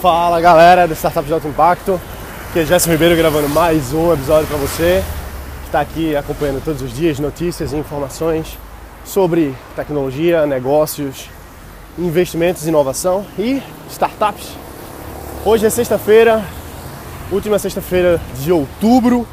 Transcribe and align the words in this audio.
Fala 0.00 0.40
galera 0.40 0.88
do 0.88 0.94
Startup 0.94 1.26
de 1.26 1.30
Alto 1.30 1.46
Impacto, 1.46 2.00
aqui 2.48 2.60
é 2.60 2.64
Jéssica 2.64 2.90
Ribeiro 2.90 3.14
gravando 3.14 3.50
mais 3.50 3.92
um 3.92 4.10
episódio 4.14 4.46
para 4.48 4.56
você 4.56 5.04
que 5.60 5.66
está 5.66 5.82
aqui 5.82 6.16
acompanhando 6.16 6.64
todos 6.64 6.80
os 6.80 6.90
dias 6.94 7.18
notícias 7.18 7.74
e 7.74 7.76
informações 7.76 8.56
sobre 9.04 9.54
tecnologia, 9.76 10.46
negócios, 10.46 11.28
investimentos, 11.98 12.66
inovação 12.66 13.26
e 13.38 13.62
startups. 13.90 14.56
Hoje 15.44 15.66
é 15.66 15.70
sexta-feira, 15.70 16.42
última 17.30 17.58
sexta-feira 17.58 18.18
de 18.42 18.50
outubro 18.50 19.28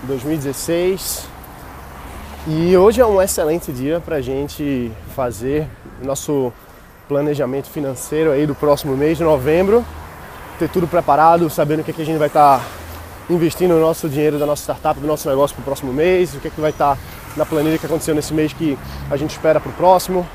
de 0.00 0.08
2016 0.08 1.28
e 2.48 2.76
hoje 2.76 3.00
é 3.00 3.06
um 3.06 3.22
excelente 3.22 3.70
dia 3.70 4.00
para 4.00 4.16
a 4.16 4.20
gente 4.20 4.90
fazer 5.14 5.68
nosso 6.02 6.52
planejamento 7.08 7.68
financeiro 7.68 8.32
aí 8.32 8.46
do 8.46 8.54
próximo 8.54 8.96
mês 8.96 9.18
de 9.18 9.24
novembro, 9.24 9.84
ter 10.58 10.68
tudo 10.68 10.86
preparado, 10.86 11.48
sabendo 11.48 11.80
o 11.80 11.84
que, 11.84 11.90
é 11.90 11.94
que 11.94 12.02
a 12.02 12.04
gente 12.04 12.18
vai 12.18 12.28
estar 12.28 12.58
tá 12.58 12.64
investindo 13.28 13.72
o 13.74 13.80
nosso 13.80 14.08
dinheiro 14.08 14.38
da 14.38 14.46
nossa 14.46 14.62
startup, 14.62 14.98
do 14.98 15.06
nosso 15.06 15.28
negócio 15.28 15.54
para 15.54 15.62
o 15.62 15.64
próximo 15.64 15.92
mês, 15.92 16.34
o 16.34 16.40
que, 16.40 16.48
é 16.48 16.50
que 16.50 16.60
vai 16.60 16.70
estar 16.70 16.96
tá 16.96 17.00
na 17.36 17.44
planilha 17.44 17.78
que 17.78 17.86
aconteceu 17.86 18.14
nesse 18.14 18.32
mês 18.32 18.52
que 18.52 18.78
a 19.10 19.16
gente 19.16 19.30
espera 19.30 19.60
para 19.60 19.70
o 19.70 19.72
próximo. 19.74 20.26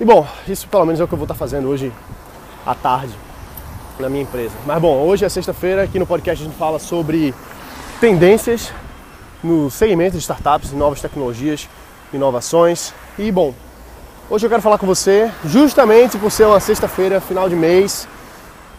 E 0.00 0.04
bom, 0.04 0.26
isso 0.46 0.68
pelo 0.68 0.84
menos 0.84 1.00
é 1.00 1.04
o 1.04 1.08
que 1.08 1.14
eu 1.14 1.18
vou 1.18 1.24
estar 1.24 1.34
tá 1.34 1.38
fazendo 1.38 1.68
hoje 1.68 1.92
à 2.66 2.74
tarde 2.74 3.14
na 3.98 4.08
minha 4.08 4.22
empresa. 4.22 4.54
Mas 4.66 4.80
bom, 4.80 4.96
hoje 5.04 5.24
é 5.24 5.28
sexta-feira, 5.28 5.82
aqui 5.82 5.98
no 5.98 6.06
podcast 6.06 6.42
a 6.42 6.46
gente 6.46 6.56
fala 6.56 6.78
sobre 6.78 7.34
tendências 8.00 8.72
no 9.42 9.70
segmento 9.70 10.12
de 10.12 10.18
startups, 10.18 10.72
novas 10.72 11.00
tecnologias, 11.00 11.68
inovações. 12.12 12.94
E 13.18 13.32
bom, 13.32 13.54
Hoje 14.30 14.44
eu 14.44 14.50
quero 14.50 14.60
falar 14.60 14.76
com 14.76 14.86
você, 14.86 15.30
justamente 15.46 16.18
por 16.18 16.30
ser 16.30 16.44
uma 16.44 16.60
sexta-feira, 16.60 17.18
final 17.18 17.48
de 17.48 17.56
mês, 17.56 18.06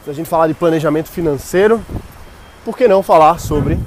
se 0.03 0.07
a 0.07 0.13
gente 0.13 0.29
falar 0.29 0.45
de 0.45 0.53
planejamento 0.53 1.09
financeiro, 1.09 1.83
por 2.63 2.77
que 2.77 2.87
não 2.87 3.01
falar 3.01 3.39
sobre 3.39 3.79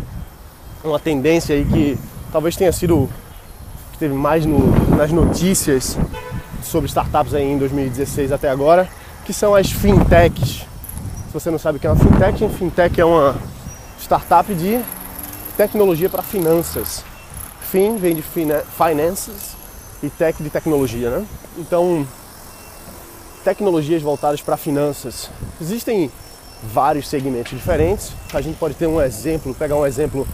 uma 0.82 0.98
tendência 0.98 1.54
aí 1.54 1.64
que 1.64 1.96
talvez 2.32 2.56
tenha 2.56 2.72
sido 2.72 3.08
que 3.92 3.98
teve 3.98 4.12
mais 4.12 4.44
no, 4.44 4.58
nas 4.96 5.12
notícias 5.12 5.96
sobre 6.64 6.88
startups 6.88 7.32
aí 7.32 7.44
em 7.44 7.58
2016 7.58 8.32
até 8.32 8.50
agora, 8.50 8.88
que 9.24 9.32
são 9.32 9.54
as 9.54 9.70
fintechs. 9.70 10.66
Se 11.28 11.32
você 11.32 11.48
não 11.48 11.60
sabe 11.60 11.78
o 11.78 11.80
que 11.80 11.86
é 11.86 11.90
uma 11.92 11.96
fintech, 11.96 12.48
fintech 12.58 13.00
é 13.00 13.04
uma 13.04 13.36
startup 14.00 14.52
de 14.52 14.80
tecnologia 15.56 16.10
para 16.10 16.22
finanças. 16.22 17.04
Fin 17.70 17.98
vem 17.98 18.16
de 18.16 18.22
finances 18.22 19.51
e 20.02 20.10
tech 20.10 20.42
de 20.42 20.50
tecnologia, 20.50 21.10
né? 21.10 21.26
Então, 21.56 22.06
tecnologias 23.44 24.02
voltadas 24.02 24.40
para 24.40 24.56
finanças. 24.56 25.30
Existem 25.60 26.10
vários 26.62 27.08
segmentos 27.08 27.52
diferentes. 27.52 28.12
A 28.32 28.40
gente 28.40 28.56
pode 28.56 28.74
ter 28.74 28.86
um 28.86 29.00
exemplo, 29.00 29.54
pegar 29.54 29.76
um 29.76 29.86
exemplo 29.86 30.26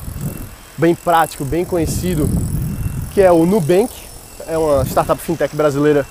bem 0.76 0.94
prático, 0.94 1.44
bem 1.44 1.64
conhecido, 1.64 2.28
que 3.12 3.20
é 3.20 3.30
o 3.32 3.44
Nubank. 3.44 3.92
É 4.46 4.56
uma 4.56 4.84
startup 4.84 5.20
fintech 5.20 5.54
brasileira 5.54 6.06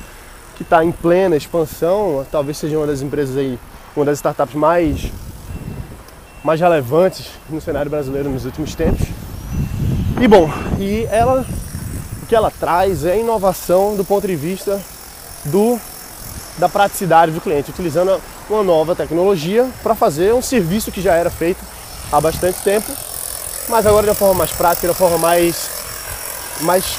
que 0.56 0.64
está 0.64 0.84
em 0.84 0.92
plena 0.92 1.36
expansão. 1.36 2.26
Talvez 2.32 2.58
seja 2.58 2.78
uma 2.78 2.88
das 2.88 3.02
empresas 3.02 3.38
aí, 3.38 3.60
uma 3.96 4.06
das 4.06 4.18
startups 4.18 4.56
mais 4.56 5.12
mais 6.44 6.62
relevantes 6.62 7.32
no 7.50 7.60
cenário 7.60 7.92
brasileiro 7.92 8.30
nos 8.30 8.46
últimos 8.46 8.74
tempos. 8.74 9.06
E 10.22 10.28
bom, 10.28 10.50
e 10.80 11.06
ela 11.12 11.46
que 12.28 12.36
ela 12.36 12.52
traz 12.52 13.06
é 13.06 13.18
inovação 13.18 13.96
do 13.96 14.04
ponto 14.04 14.28
de 14.28 14.36
vista 14.36 14.82
do, 15.46 15.80
da 16.58 16.68
praticidade 16.68 17.32
do 17.32 17.40
cliente, 17.40 17.72
utilizando 17.72 18.22
uma 18.50 18.64
nova 18.64 18.96
tecnologia 18.96 19.68
para 19.82 19.96
fazer 19.96 20.34
um 20.34 20.42
serviço 20.42 20.92
que 20.92 21.02
já 21.02 21.16
era 21.16 21.30
feito 21.30 21.60
há 22.12 22.20
bastante 22.20 22.60
tempo, 22.62 22.92
mas 23.70 23.86
agora 23.86 24.04
de 24.04 24.10
uma 24.10 24.16
forma 24.16 24.34
mais 24.36 24.52
prática, 24.52 24.82
de 24.82 24.88
uma 24.88 24.96
forma 24.96 25.18
mais, 25.18 25.70
mais 26.62 26.98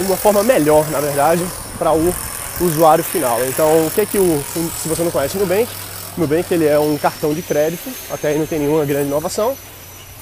uma 0.00 0.16
forma 0.16 0.42
melhor, 0.42 0.86
na 0.90 1.00
verdade, 1.00 1.44
para 1.78 1.92
o 1.92 2.14
usuário 2.60 3.04
final. 3.04 3.38
Então, 3.46 3.86
o 3.86 3.90
que 3.90 4.02
é 4.02 4.06
que 4.06 4.18
o, 4.18 4.44
se 4.82 4.88
você 4.88 5.02
não 5.02 5.10
conhece 5.10 5.36
o 5.36 5.40
Nubank, 5.40 5.68
o 6.16 6.20
Nubank 6.20 6.52
ele 6.52 6.66
é 6.66 6.78
um 6.78 6.96
cartão 6.98 7.32
de 7.32 7.40
crédito, 7.42 7.90
até 8.10 8.28
aí 8.28 8.38
não 8.38 8.46
tem 8.46 8.58
nenhuma 8.58 8.84
grande 8.84 9.08
inovação, 9.08 9.56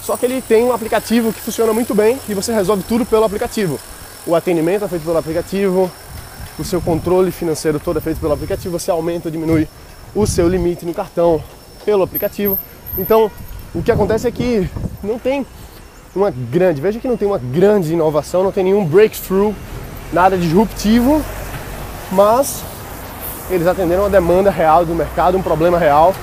só 0.03 0.17
que 0.17 0.25
ele 0.25 0.41
tem 0.41 0.65
um 0.65 0.73
aplicativo 0.73 1.33
que 1.33 1.41
funciona 1.41 1.73
muito 1.73 1.95
bem 1.95 2.21
e 2.29 2.35
você 2.35 2.53
resolve 2.53 2.85
tudo 2.85 3.05
pelo 3.05 3.25
aplicativo 3.25 3.79
o 4.27 4.35
atendimento 4.35 4.85
é 4.85 4.89
feito 4.89 5.05
pelo 5.05 5.17
aplicativo, 5.17 5.91
o 6.59 6.65
seu 6.65 6.81
controle 6.81 7.31
financeiro 7.31 7.79
todo 7.79 7.99
é 7.99 8.01
feito 8.01 8.21
pelo 8.21 8.33
aplicativo, 8.33 8.79
você 8.79 8.91
aumenta 8.91 9.29
ou 9.29 9.33
diminui 9.33 9.69
o 10.15 10.27
seu 10.27 10.49
limite 10.49 10.85
no 10.85 10.93
cartão 10.93 11.43
pelo 11.85 12.03
aplicativo. 12.03 12.59
Então, 12.99 13.31
o 13.75 13.83
que 13.83 13.93
acontece 13.93 14.27
é 14.27 14.31
que 14.31 14.69
não 15.03 15.19
tem 15.19 15.47
uma 16.15 16.31
grande, 16.31 16.81
veja 16.81 16.99
que 16.99 17.07
não 17.07 17.17
tem 17.17 17.29
uma 17.29 17.39
grande 17.39 17.93
inovação, 17.93 18.43
não 18.43 18.51
tem 18.51 18.65
nenhum 18.65 18.85
breakthrough, 18.85 19.55
nada 20.13 20.37
disruptivo, 20.37 21.23
mas 22.11 22.65
eles 23.51 23.67
atenderam 23.67 24.03
uma 24.03 24.11
demanda 24.11 24.51
real 24.51 24.85
do 24.85 24.95
mercado, 24.95 25.37
um 25.37 25.43
problema 25.43 25.79
real, 25.79 26.15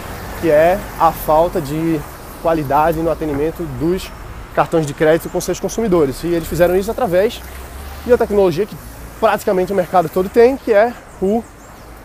que 0.41 0.49
é 0.49 0.77
a 0.99 1.11
falta 1.11 1.61
de 1.61 2.01
qualidade 2.41 2.99
no 2.99 3.09
atendimento 3.09 3.63
dos 3.79 4.11
cartões 4.53 4.85
de 4.85 4.93
crédito 4.93 5.29
com 5.29 5.39
seus 5.39 5.59
consumidores. 5.59 6.23
E 6.23 6.27
eles 6.27 6.47
fizeram 6.47 6.75
isso 6.75 6.91
através 6.91 7.39
e 8.05 8.13
a 8.13 8.17
tecnologia 8.17 8.65
que 8.65 8.75
praticamente 9.19 9.71
o 9.71 9.75
mercado 9.75 10.09
todo 10.09 10.27
tem, 10.29 10.57
que 10.57 10.73
é 10.73 10.93
o 11.21 11.43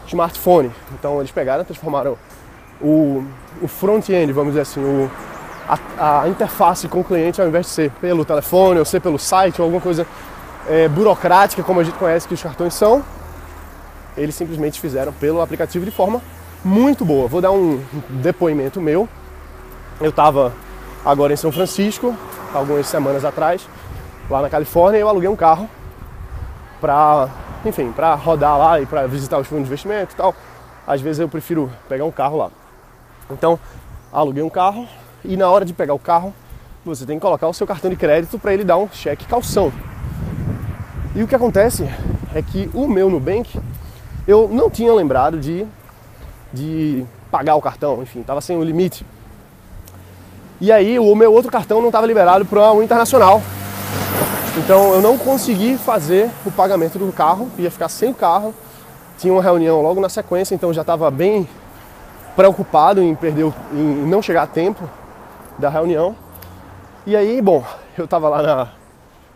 smartphone. 0.06 0.70
Então 0.92 1.19
eles 1.19 1.31
pegaram, 1.31 1.64
transformaram 1.64 2.16
o, 2.81 3.25
o 3.60 3.69
front-end, 3.69 4.32
vamos 4.32 4.53
dizer 4.53 4.62
assim, 4.62 4.81
o, 4.81 5.10
a, 5.69 6.22
a, 6.22 6.28
interface 6.28 6.86
com 6.88 7.00
o 7.00 7.04
cliente, 7.04 7.41
ao 7.41 7.48
invés 7.48 7.66
de 7.66 7.72
ser 7.72 7.91
pelo 8.00 8.25
telefone 8.25 8.78
ou 8.78 8.84
ser 8.84 9.00
pelo 9.00 9.19
site 9.19 9.60
ou 9.60 9.64
alguma 9.64 9.81
coisa 9.81 10.06
é, 10.69 10.88
burocrática, 10.88 11.62
como 11.62 11.81
a 11.81 11.84
gente 11.84 11.98
conhece 11.98 12.28
que 12.28 12.34
os 12.34 12.42
cartões 12.42 12.75
são, 12.75 13.03
eles 14.16 14.34
simplesmente 14.34 14.80
fizeram 14.80 15.12
pelo 15.12 15.41
aplicativo 15.41 15.84
de 15.84 15.91
forma 15.91 16.20
muito 16.65 17.04
boa. 17.04 17.28
Vou 17.28 17.41
dar 17.41 17.50
um 17.50 17.82
depoimento 18.22 18.80
meu. 18.80 19.09
Eu 20.00 20.10
estava 20.10 20.53
agora 21.04 21.32
em 21.32 21.36
São 21.36 21.50
Francisco, 21.50 22.15
algumas 22.54 22.86
semanas 22.86 23.25
atrás, 23.25 23.69
lá 24.30 24.42
na 24.42 24.50
Califórnia, 24.50 24.98
e 24.98 25.00
eu 25.00 25.09
aluguei 25.09 25.28
um 25.28 25.36
carro 25.36 25.69
para, 26.81 27.28
enfim, 27.65 27.93
para 27.93 28.15
rodar 28.15 28.59
lá 28.59 28.81
e 28.81 28.87
para 28.87 29.06
visitar 29.06 29.39
os 29.39 29.47
fundos 29.47 29.65
de 29.65 29.69
investimento 29.69 30.15
e 30.15 30.16
tal. 30.16 30.34
Às 30.87 31.00
vezes 31.00 31.21
eu 31.21 31.28
prefiro 31.28 31.71
pegar 31.89 32.05
um 32.05 32.11
carro 32.11 32.39
lá. 32.39 32.50
Então, 33.31 33.59
aluguei 34.12 34.43
um 34.43 34.50
carro 34.50 34.87
e 35.25 35.37
na 35.37 35.49
hora 35.49 35.65
de 35.65 35.72
pegar 35.72 35.94
o 35.94 35.99
carro, 35.99 36.33
você 36.84 37.05
tem 37.05 37.16
que 37.19 37.22
colocar 37.22 37.49
o 37.49 37.53
seu 37.53 37.66
cartão 37.66 37.91
de 37.91 37.97
crédito 37.97 38.39
para 38.39 38.55
ele 38.55 38.65
dar 38.65 38.78
um 38.78 38.89
cheque 38.91 39.27
calção. 39.27 39.72
E 41.15 41.22
o 41.22 41.28
que 41.28 41.34
acontece 41.34 41.89
é 42.34 42.41
que 42.41 42.71
o 42.72 42.87
meu 42.87 43.10
Nubank, 43.10 43.60
eu 44.27 44.49
não 44.49 44.71
tinha 44.71 44.93
lembrado 44.93 45.39
de, 45.39 45.66
de 46.53 47.05
pagar 47.31 47.56
o 47.56 47.62
cartão, 47.62 48.03
enfim, 48.03 48.21
estava 48.21 48.41
sem 48.41 48.56
o 48.56 48.62
limite. 48.62 49.05
E 50.60 50.72
aí 50.72 50.99
o 50.99 51.15
meu 51.15 51.33
outro 51.33 51.50
cartão 51.50 51.81
não 51.81 51.89
estava 51.89 52.06
liberado 52.06 52.45
para 52.45 52.72
o 52.72 52.83
internacional. 52.83 53.43
Então 54.56 54.94
eu 54.94 55.00
não 55.00 55.19
consegui 55.19 55.76
fazer 55.76 56.31
o 56.44 56.50
pagamento 56.50 56.98
do 56.98 57.12
carro, 57.12 57.50
ia 57.59 57.70
ficar 57.70 57.88
sem 57.88 58.10
o 58.10 58.14
carro. 58.14 58.54
Tinha 59.19 59.32
uma 59.32 59.42
reunião 59.42 59.82
logo 59.82 60.00
na 60.00 60.09
sequência, 60.09 60.54
então 60.54 60.72
já 60.72 60.82
estava 60.82 61.10
bem 61.10 61.48
preocupado 62.36 63.03
em 63.03 63.14
perder, 63.14 63.53
em 63.72 64.06
não 64.06 64.22
chegar 64.22 64.42
a 64.42 64.47
tempo 64.47 64.88
da 65.59 65.69
reunião. 65.69 66.14
E 67.04 67.16
aí, 67.16 67.42
bom, 67.42 67.64
eu 67.97 68.04
estava 68.04 68.28
lá 68.28 68.42
na, 68.42 68.69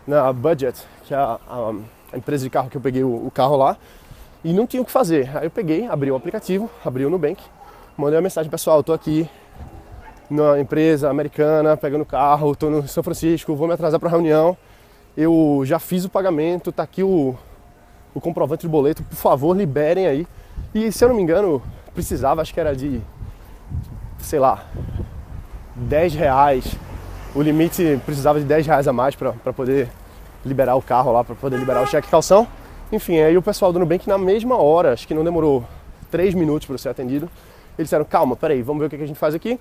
na 0.07 0.33
Budget, 0.33 0.81
que 1.05 1.13
é 1.13 1.17
a, 1.17 1.39
a, 1.49 2.17
empresa 2.17 2.45
de 2.45 2.51
carro 2.51 2.71
que 2.71 2.77
eu 2.77 2.81
peguei 2.81 3.03
o, 3.03 3.27
o, 3.27 3.31
carro 3.31 3.57
lá, 3.57 3.77
e 4.45 4.53
não 4.53 4.67
tinha 4.67 4.83
o 4.83 4.85
que 4.85 4.93
fazer. 4.93 5.31
Aí 5.37 5.47
eu 5.47 5.51
peguei, 5.51 5.87
abri 5.87 6.11
o 6.11 6.15
aplicativo, 6.15 6.71
abri 6.85 7.05
o 7.05 7.11
Nubank, 7.11 7.43
mandei 7.97 8.17
uma 8.17 8.23
mensagem 8.23 8.51
pessoal, 8.51 8.81
estou 8.81 8.95
aqui 8.95 9.29
na 10.31 10.61
empresa 10.61 11.11
americana, 11.11 11.77
pegando 11.77 12.05
carro, 12.05 12.53
estou 12.53 12.71
no 12.71 12.87
São 12.87 13.03
Francisco, 13.03 13.57
vou 13.57 13.67
me 13.67 13.75
atrasar 13.75 13.99
para 13.99 14.09
a 14.09 14.13
reunião 14.13 14.57
eu 15.17 15.63
já 15.65 15.79
fiz 15.79 16.05
o 16.05 16.09
pagamento, 16.09 16.73
tá 16.73 16.83
aqui 16.83 17.03
o, 17.03 17.35
o 18.15 18.21
comprovante 18.21 18.67
do 18.67 18.71
boleto, 18.71 19.03
por 19.03 19.17
favor, 19.17 19.57
liberem 19.57 20.07
aí. 20.07 20.27
E 20.75 20.91
se 20.91 21.05
eu 21.05 21.09
não 21.09 21.17
me 21.17 21.23
engano, 21.23 21.63
precisava, 21.95 22.41
acho 22.41 22.53
que 22.53 22.61
era 22.61 22.75
de, 22.75 23.01
sei 24.19 24.39
lá, 24.39 24.65
10 25.77 26.15
reais. 26.15 26.77
O 27.35 27.43
limite 27.43 28.01
precisava 28.05 28.39
de 28.39 28.47
10 28.47 28.67
reais 28.67 28.89
a 28.89 28.93
mais 28.93 29.15
para 29.15 29.53
poder 29.53 29.89
liberar 30.45 30.77
o 30.77 30.83
carro 30.83 31.13
lá, 31.13 31.23
para 31.23 31.35
poder 31.35 31.59
liberar 31.59 31.83
o 31.83 31.87
cheque 31.87 32.09
calção. 32.09 32.47
Enfim, 32.91 33.19
aí 33.21 33.37
o 33.37 33.43
pessoal 33.43 33.73
do 33.73 33.79
Nubank 33.79 34.09
na 34.09 34.19
mesma 34.19 34.57
hora, 34.57 34.93
acho 34.93 35.07
que 35.07 35.15
não 35.15 35.25
demorou 35.25 35.65
3 36.11 36.35
minutos 36.35 36.67
para 36.67 36.77
ser 36.77 36.91
atendido, 36.91 37.29
eles 37.79 37.87
disseram, 37.87 38.05
calma, 38.05 38.37
peraí, 38.37 38.61
vamos 38.61 38.81
ver 38.81 38.87
o 38.87 38.91
que 38.91 38.97
a 38.97 39.07
gente 39.07 39.19
faz 39.19 39.35
aqui. 39.35 39.59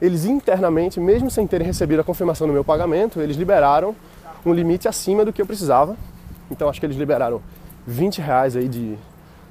Eles 0.00 0.24
internamente, 0.24 0.98
mesmo 0.98 1.30
sem 1.30 1.46
terem 1.46 1.66
recebido 1.66 2.00
a 2.00 2.04
confirmação 2.04 2.46
do 2.46 2.52
meu 2.52 2.64
pagamento, 2.64 3.20
eles 3.20 3.36
liberaram 3.36 3.94
um 4.44 4.52
limite 4.52 4.88
acima 4.88 5.24
do 5.24 5.32
que 5.32 5.40
eu 5.40 5.46
precisava. 5.46 5.96
Então 6.50 6.68
acho 6.68 6.80
que 6.80 6.86
eles 6.86 6.96
liberaram 6.96 7.40
20 7.86 8.20
reais 8.20 8.56
aí 8.56 8.68
de, 8.68 8.96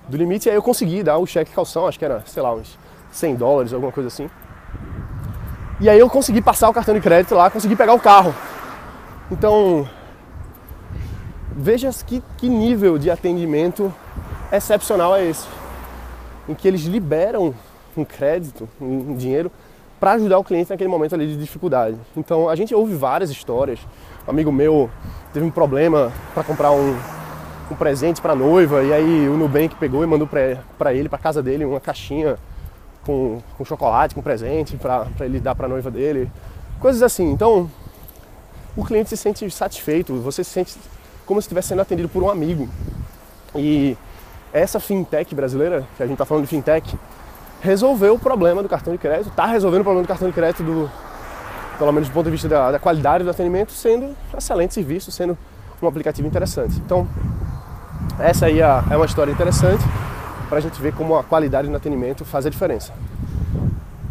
do 0.07 0.17
limite. 0.17 0.47
E 0.47 0.49
aí 0.49 0.55
eu 0.55 0.61
consegui 0.61 1.03
dar 1.03 1.17
o 1.17 1.25
cheque 1.25 1.51
calção, 1.51 1.87
acho 1.87 1.97
que 1.97 2.05
era, 2.05 2.23
sei 2.25 2.41
lá, 2.41 2.53
uns 2.53 2.77
100 3.11 3.35
dólares, 3.35 3.73
alguma 3.73 3.91
coisa 3.91 4.07
assim. 4.07 4.29
E 5.79 5.89
aí 5.89 5.99
eu 5.99 6.09
consegui 6.09 6.41
passar 6.41 6.69
o 6.69 6.73
cartão 6.73 6.93
de 6.93 7.01
crédito 7.01 7.33
lá, 7.33 7.49
consegui 7.49 7.75
pegar 7.75 7.93
o 7.93 7.99
carro. 7.99 8.35
Então, 9.31 9.89
veja 11.51 11.89
que, 12.05 12.21
que 12.37 12.47
nível 12.47 12.97
de 12.97 13.09
atendimento 13.09 13.93
excepcional 14.51 15.15
é 15.15 15.25
esse. 15.25 15.47
Em 16.47 16.53
que 16.53 16.67
eles 16.67 16.81
liberam 16.81 17.53
um 17.95 18.05
crédito, 18.05 18.69
um 18.79 19.15
dinheiro, 19.15 19.51
para 19.99 20.13
ajudar 20.13 20.39
o 20.39 20.43
cliente 20.43 20.71
naquele 20.71 20.89
momento 20.89 21.13
ali 21.13 21.27
de 21.27 21.37
dificuldade. 21.37 21.95
Então 22.17 22.49
a 22.49 22.55
gente 22.55 22.73
ouve 22.73 22.95
várias 22.95 23.29
histórias. 23.29 23.79
Amigo 24.31 24.49
meu 24.49 24.89
teve 25.33 25.45
um 25.45 25.51
problema 25.51 26.09
para 26.33 26.41
comprar 26.41 26.71
um, 26.71 26.97
um 27.69 27.75
presente 27.75 28.21
para 28.21 28.33
noiva 28.33 28.81
e 28.81 28.93
aí 28.93 29.27
o 29.27 29.35
Nubank 29.35 29.75
pegou 29.75 30.05
e 30.05 30.07
mandou 30.07 30.25
para 30.25 30.93
ele, 30.93 31.09
para 31.09 31.19
casa 31.19 31.43
dele, 31.43 31.65
uma 31.65 31.81
caixinha 31.81 32.37
com, 33.05 33.41
com 33.57 33.65
chocolate, 33.65 34.15
com 34.15 34.21
presente 34.21 34.77
para 34.77 35.05
ele 35.19 35.37
dar 35.41 35.53
para 35.53 35.67
noiva 35.67 35.91
dele. 35.91 36.31
Coisas 36.79 37.03
assim. 37.03 37.29
Então 37.29 37.69
o 38.73 38.85
cliente 38.85 39.09
se 39.09 39.17
sente 39.17 39.51
satisfeito, 39.51 40.15
você 40.21 40.45
se 40.45 40.51
sente 40.51 40.77
como 41.25 41.41
se 41.41 41.47
estivesse 41.47 41.67
sendo 41.67 41.81
atendido 41.81 42.07
por 42.07 42.23
um 42.23 42.29
amigo. 42.29 42.69
E 43.53 43.97
essa 44.53 44.79
fintech 44.79 45.35
brasileira, 45.35 45.85
que 45.97 46.03
a 46.03 46.05
gente 46.05 46.15
está 46.15 46.23
falando 46.23 46.45
de 46.45 46.49
fintech, 46.49 46.97
resolveu 47.59 48.13
o 48.13 48.19
problema 48.19 48.63
do 48.63 48.69
cartão 48.69 48.93
de 48.93 48.97
crédito, 48.97 49.27
está 49.27 49.45
resolvendo 49.45 49.81
o 49.81 49.83
problema 49.83 50.05
do 50.05 50.07
cartão 50.07 50.29
de 50.29 50.33
crédito 50.33 50.63
do, 50.63 50.89
pelo 51.81 51.91
menos 51.91 52.09
do 52.09 52.13
ponto 52.13 52.25
de 52.25 52.31
vista 52.31 52.47
da, 52.47 52.69
da, 52.73 52.77
qualidade 52.77 53.23
do 53.23 53.31
atendimento, 53.31 53.71
sendo 53.71 54.15
excelente 54.37 54.71
serviço, 54.71 55.11
sendo 55.11 55.35
um 55.81 55.87
aplicativo 55.87 56.27
interessante. 56.27 56.77
Então, 56.77 57.07
essa 58.19 58.45
aí 58.45 58.61
é, 58.61 58.83
é 58.91 58.95
uma 58.95 59.07
história 59.07 59.31
interessante 59.31 59.83
para 60.47 60.59
a 60.59 60.61
gente 60.61 60.79
ver 60.79 60.93
como 60.93 61.17
a 61.17 61.23
qualidade 61.23 61.67
do 61.67 61.75
atendimento 61.75 62.23
faz 62.23 62.45
a 62.45 62.51
diferença. 62.51 62.93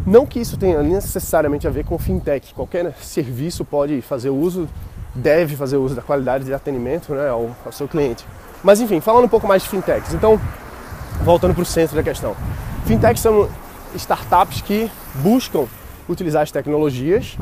Não 0.05 0.25
que 0.25 0.37
isso 0.37 0.57
tenha 0.57 0.83
necessariamente 0.83 1.65
a 1.65 1.71
ver 1.71 1.85
com 1.85 1.97
fintech, 1.97 2.53
qualquer 2.53 2.93
serviço 2.99 3.63
pode 3.63 4.01
fazer 4.01 4.31
uso, 4.31 4.67
deve 5.15 5.55
fazer 5.55 5.77
uso 5.77 5.95
da 5.95 6.01
qualidade 6.01 6.43
de 6.43 6.53
atendimento 6.53 7.13
né, 7.13 7.29
ao, 7.29 7.51
ao 7.65 7.71
seu 7.71 7.87
cliente. 7.87 8.25
Mas 8.61 8.81
enfim, 8.81 8.99
falando 8.99 9.23
um 9.23 9.29
pouco 9.29 9.47
mais 9.47 9.63
de 9.63 9.69
fintechs, 9.69 10.13
então, 10.13 10.37
voltando 11.23 11.53
para 11.53 11.63
o 11.63 11.65
centro 11.65 11.95
da 11.95 12.03
questão. 12.03 12.35
Fintechs 12.85 13.21
são 13.21 13.47
startups 13.95 14.59
que 14.61 14.91
buscam 15.23 15.67
utilizar 16.09 16.43
as 16.43 16.51
tecnologias 16.51 17.37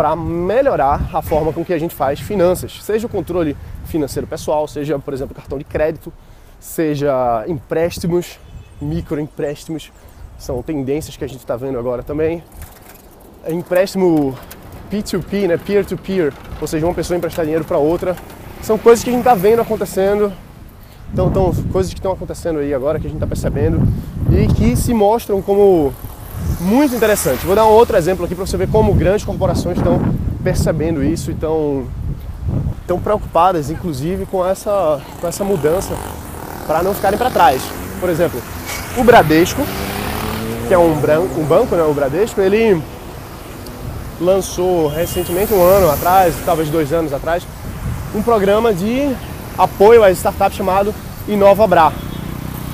para 0.00 0.16
melhorar 0.16 1.10
a 1.12 1.20
forma 1.20 1.52
com 1.52 1.62
que 1.62 1.74
a 1.74 1.78
gente 1.78 1.94
faz 1.94 2.18
finanças, 2.18 2.82
seja 2.82 3.06
o 3.06 3.10
controle 3.10 3.54
financeiro 3.84 4.26
pessoal, 4.26 4.66
seja, 4.66 4.98
por 4.98 5.12
exemplo, 5.12 5.34
cartão 5.34 5.58
de 5.58 5.64
crédito, 5.64 6.10
seja 6.58 7.44
empréstimos, 7.46 8.40
microempréstimos, 8.80 9.92
são 10.38 10.62
tendências 10.62 11.18
que 11.18 11.24
a 11.24 11.28
gente 11.28 11.40
está 11.40 11.54
vendo 11.54 11.78
agora 11.78 12.02
também. 12.02 12.42
Empréstimo 13.46 14.34
P2P, 14.90 15.46
né, 15.46 15.58
peer-to-peer, 15.58 16.32
ou 16.58 16.66
seja, 16.66 16.86
uma 16.86 16.94
pessoa 16.94 17.18
emprestar 17.18 17.44
dinheiro 17.44 17.66
para 17.66 17.76
outra, 17.76 18.16
são 18.62 18.78
coisas 18.78 19.04
que 19.04 19.10
a 19.10 19.12
gente 19.12 19.20
está 19.20 19.34
vendo 19.34 19.60
acontecendo 19.60 20.32
então, 21.12 21.26
então, 21.26 21.52
coisas 21.72 21.92
que 21.92 21.98
estão 21.98 22.12
acontecendo 22.12 22.60
aí 22.60 22.72
agora 22.72 23.00
que 23.00 23.06
a 23.06 23.10
gente 23.10 23.16
está 23.16 23.26
percebendo 23.26 23.80
e 24.30 24.46
que 24.54 24.76
se 24.76 24.94
mostram 24.94 25.42
como 25.42 25.92
muito 26.60 26.94
interessantes. 26.94 27.42
Vou 27.42 27.54
dar 27.54 27.64
um 27.64 27.70
outro 27.70 27.96
exemplo 27.96 28.24
aqui 28.24 28.34
para 28.34 28.46
você 28.46 28.56
ver 28.56 28.68
como 28.68 28.92
grandes 28.94 29.24
corporações 29.24 29.78
estão 29.78 30.00
percebendo 30.44 31.02
isso 31.02 31.30
e 31.30 31.34
estão, 31.34 31.86
estão 32.80 32.98
preocupadas, 32.98 33.70
inclusive, 33.70 34.26
com 34.26 34.46
essa, 34.46 35.00
com 35.20 35.26
essa 35.26 35.42
mudança 35.42 35.94
para 36.66 36.82
não 36.82 36.94
ficarem 36.94 37.18
para 37.18 37.30
trás. 37.30 37.62
Por 37.98 38.08
exemplo, 38.08 38.40
o 38.96 39.02
Bradesco, 39.02 39.62
que 40.68 40.74
é 40.74 40.78
um, 40.78 40.94
branco, 41.00 41.40
um 41.40 41.44
banco, 41.44 41.74
né, 41.74 41.82
o 41.82 41.94
Bradesco, 41.94 42.40
ele 42.40 42.80
lançou 44.20 44.88
recentemente, 44.88 45.52
um 45.52 45.62
ano 45.62 45.90
atrás, 45.90 46.34
talvez 46.44 46.68
dois 46.68 46.92
anos 46.92 47.12
atrás, 47.12 47.42
um 48.14 48.22
programa 48.22 48.72
de 48.74 49.14
apoio 49.56 50.04
às 50.04 50.18
startups 50.18 50.56
chamado 50.56 50.94
InovaBra. 51.26 51.92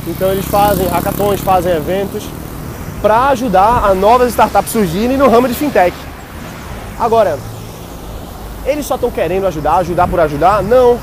Então 0.08 0.30
eles 0.30 0.44
fazem 0.44 0.86
hackathons, 0.88 1.40
fazem 1.40 1.72
eventos 1.72 2.24
para 3.00 3.28
ajudar 3.28 3.84
a 3.84 3.94
novas 3.94 4.30
startups 4.30 4.72
surgirem 4.72 5.16
no 5.16 5.28
ramo 5.28 5.48
de 5.48 5.54
fintech. 5.54 5.96
Agora, 6.98 7.38
eles 8.64 8.86
só 8.86 8.94
estão 8.96 9.10
querendo 9.10 9.46
ajudar, 9.46 9.76
ajudar 9.76 10.08
por 10.08 10.20
ajudar? 10.20 10.62
Não. 10.62 10.98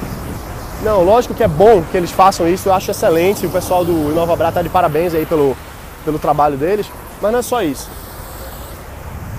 Não, 0.81 1.01
lógico 1.01 1.33
que 1.33 1.43
é 1.43 1.47
bom 1.47 1.81
que 1.89 1.95
eles 1.95 2.11
façam 2.11 2.47
isso, 2.47 2.67
eu 2.67 2.73
acho 2.73 2.91
excelente. 2.91 3.45
O 3.45 3.49
pessoal 3.49 3.85
do 3.85 4.11
InovaBra 4.11 4.49
está 4.49 4.61
de 4.61 4.69
parabéns 4.69 5.13
aí 5.13 5.25
pelo, 5.25 5.55
pelo 6.03 6.19
trabalho 6.19 6.57
deles, 6.57 6.85
mas 7.21 7.31
não 7.31 7.39
é 7.39 7.41
só 7.41 7.63
isso. 7.63 7.89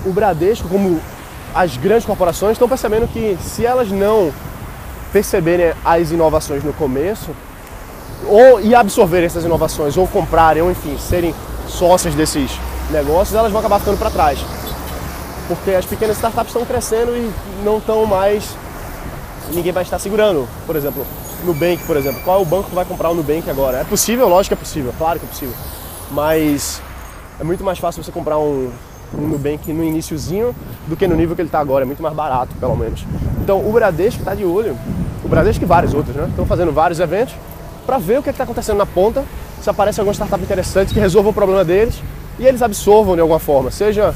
O 0.03 0.11
Bradesco, 0.11 0.67
como 0.67 0.99
as 1.53 1.77
grandes 1.77 2.05
corporações, 2.05 2.53
estão 2.53 2.67
percebendo 2.67 3.07
que 3.07 3.37
se 3.41 3.63
elas 3.63 3.91
não 3.91 4.31
perceberem 5.13 5.73
as 5.85 6.09
inovações 6.11 6.63
no 6.63 6.73
começo 6.73 7.29
ou 8.27 8.59
e 8.59 8.73
absorverem 8.73 9.27
essas 9.27 9.45
inovações 9.45 9.95
ou 9.95 10.07
comprarem 10.07 10.61
ou 10.63 10.71
enfim 10.71 10.97
serem 10.97 11.33
sócias 11.75 12.15
desses 12.15 12.51
negócios, 12.89 13.35
elas 13.35 13.51
vão 13.51 13.59
acabar 13.59 13.79
ficando 13.79 13.97
para 13.97 14.09
trás. 14.09 14.39
Porque 15.47 15.71
as 15.71 15.85
pequenas 15.85 16.15
startups 16.15 16.47
estão 16.47 16.65
crescendo 16.65 17.15
e 17.15 17.31
não 17.63 17.77
estão 17.77 18.05
mais 18.05 18.55
ninguém 19.53 19.71
vai 19.71 19.83
estar 19.83 19.99
segurando. 19.99 20.47
Por 20.65 20.75
exemplo, 20.75 21.05
Nubank, 21.43 21.83
por 21.85 21.97
exemplo. 21.97 22.21
Qual 22.23 22.39
é 22.39 22.41
o 22.41 22.45
banco 22.45 22.69
que 22.69 22.75
vai 22.75 22.85
comprar 22.85 23.09
o 23.09 23.15
Nubank 23.15 23.49
agora? 23.49 23.79
É 23.79 23.83
possível? 23.83 24.27
Lógico 24.27 24.55
que 24.55 24.61
é 24.61 24.63
possível, 24.63 24.93
claro 24.97 25.19
que 25.19 25.25
é 25.25 25.29
possível. 25.29 25.55
Mas 26.11 26.81
é 27.39 27.43
muito 27.43 27.63
mais 27.63 27.77
fácil 27.77 28.03
você 28.03 28.11
comprar 28.11 28.39
um, 28.39 28.71
um 29.13 29.27
Nubank 29.27 29.71
no 29.71 29.83
iníciozinho 29.83 30.55
do 30.87 30.95
que 30.95 31.07
no 31.07 31.15
nível 31.15 31.35
que 31.35 31.41
ele 31.41 31.49
está 31.49 31.59
agora. 31.59 31.83
É 31.83 31.85
muito 31.85 32.01
mais 32.01 32.15
barato, 32.15 32.55
pelo 32.59 32.75
menos. 32.75 33.05
Então 33.41 33.59
o 33.59 33.71
Bradesco 33.71 34.21
está 34.21 34.33
de 34.33 34.43
olho 34.43 34.77
o 35.25 35.27
Bradesco 35.27 35.63
e 35.63 35.67
vários 35.67 35.93
outros, 35.93 36.15
né? 36.15 36.27
Estão 36.29 36.45
fazendo 36.45 36.71
vários 36.71 36.99
eventos 36.99 37.33
para 37.83 37.97
ver 37.97 38.19
o 38.19 38.23
que 38.23 38.29
é 38.29 38.31
está 38.31 38.43
acontecendo 38.43 38.77
na 38.77 38.85
ponta, 38.85 39.23
se 39.65 39.69
aparece 39.71 39.99
alguma 39.99 40.13
startup 40.13 40.43
interessante 40.43 40.93
que 40.93 40.99
resolva 40.99 41.29
o 41.29 41.33
problema 41.33 41.65
deles 41.65 41.95
e 42.37 42.45
eles 42.45 42.61
absorvam 42.61 43.15
de 43.15 43.21
alguma 43.21 43.39
forma, 43.39 43.71
seja 43.71 44.13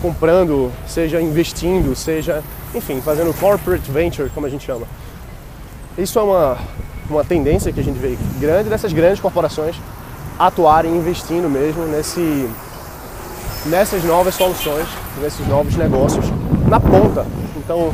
comprando, 0.00 0.70
seja 0.86 1.20
investindo, 1.20 1.96
seja, 1.96 2.40
enfim, 2.72 3.00
fazendo 3.00 3.36
corporate 3.40 3.90
venture, 3.90 4.30
como 4.30 4.46
a 4.46 4.48
gente 4.48 4.64
chama. 4.64 4.86
Isso 5.98 6.20
é 6.20 6.22
uma, 6.22 6.56
uma 7.10 7.24
tendência 7.24 7.72
que 7.72 7.80
a 7.80 7.82
gente 7.82 7.98
vê 7.98 8.16
grande 8.38 8.68
dessas 8.70 8.92
grandes 8.92 9.18
corporações 9.18 9.74
atuarem 10.38 10.96
investindo 10.96 11.50
mesmo 11.50 11.84
nesse, 11.86 12.48
nessas 13.66 14.04
novas 14.04 14.36
soluções, 14.36 14.86
nesses 15.20 15.44
novos 15.48 15.74
negócios 15.74 16.26
na 16.68 16.78
ponta. 16.78 17.26
Então, 17.56 17.92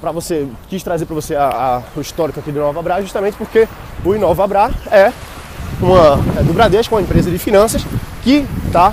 para 0.00 0.10
você 0.10 0.48
quis 0.70 0.82
trazer 0.82 1.04
para 1.04 1.14
você 1.14 1.34
a, 1.34 1.48
a, 1.48 1.82
o 1.94 2.00
histórico 2.00 2.40
aqui 2.40 2.50
do 2.50 2.82
Bra 2.82 3.02
justamente 3.02 3.36
porque 3.36 3.68
o 4.02 4.46
Bra 4.46 4.70
é 4.90 5.12
uma 5.80 6.18
é 6.38 6.42
do 6.42 6.52
Bradesco, 6.52 6.94
uma 6.94 7.02
empresa 7.02 7.30
de 7.30 7.38
finanças 7.38 7.84
que 8.22 8.46
está 8.66 8.92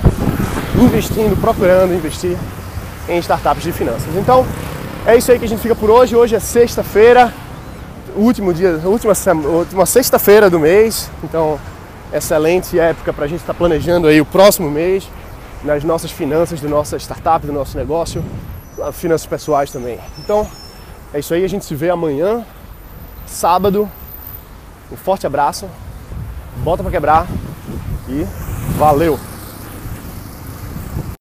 investindo, 0.80 1.38
procurando 1.40 1.94
investir 1.94 2.36
em 3.08 3.18
startups 3.18 3.62
de 3.62 3.72
finanças. 3.72 4.14
Então 4.16 4.46
é 5.04 5.16
isso 5.16 5.30
aí 5.30 5.38
que 5.38 5.44
a 5.44 5.48
gente 5.48 5.60
fica 5.60 5.74
por 5.74 5.90
hoje. 5.90 6.14
Hoje 6.14 6.34
é 6.34 6.40
sexta-feira, 6.40 7.32
último 8.14 8.52
dia, 8.52 8.80
última, 8.84 9.12
última 9.46 9.86
sexta-feira 9.86 10.48
do 10.48 10.58
mês. 10.58 11.10
Então 11.24 11.58
excelente 12.12 12.78
época 12.78 13.12
para 13.12 13.24
a 13.24 13.28
gente 13.28 13.40
estar 13.40 13.52
tá 13.52 13.58
planejando 13.58 14.06
aí 14.06 14.20
o 14.20 14.24
próximo 14.24 14.70
mês 14.70 15.08
nas 15.64 15.82
nossas 15.82 16.10
finanças, 16.10 16.60
do 16.60 16.68
nossa 16.68 16.96
startup, 16.96 17.44
do 17.44 17.52
nosso 17.52 17.76
negócio, 17.76 18.24
finanças 18.92 19.26
pessoais 19.26 19.70
também. 19.70 19.98
Então 20.18 20.46
é 21.12 21.18
isso 21.18 21.34
aí, 21.34 21.44
a 21.44 21.48
gente 21.48 21.64
se 21.64 21.74
vê 21.74 21.90
amanhã, 21.90 22.44
sábado. 23.26 23.88
Um 24.92 24.96
forte 24.96 25.26
abraço, 25.26 25.68
bota 26.62 26.82
para 26.82 26.92
quebrar 26.92 27.26
e 28.08 28.26
valeu! 28.78 29.18